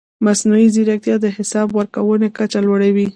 [0.25, 3.05] مصنوعي ځیرکتیا د حساب ورکونې کچه لوړوي.